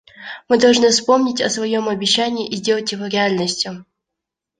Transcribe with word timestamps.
Мы 0.49 0.57
должны 0.57 0.89
вспомнить 0.89 1.41
о 1.41 1.49
своем 1.51 1.87
обещании 1.87 2.49
и 2.49 2.55
сделать 2.55 2.91
его 2.91 3.05
реальностью. 3.05 3.85